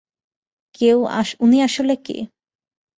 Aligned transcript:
উনি 1.39 1.57
আসলে 1.61 1.93
কে? 2.05 2.17